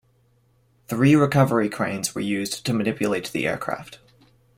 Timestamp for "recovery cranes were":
1.15-2.21